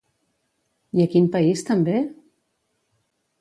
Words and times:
I 0.99 1.03
a 1.05 1.11
quin 1.11 1.27
país 1.35 1.63
també? 1.67 2.01